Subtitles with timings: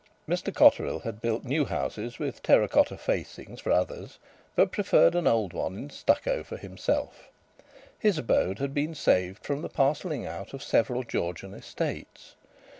[0.27, 4.17] Mr Cotterill built new houses with terra cotta facings for others,
[4.55, 7.29] but preferred an old one in stucco for himself.
[7.99, 12.33] His abode had been saved from the parcelling out of several Georgian estates.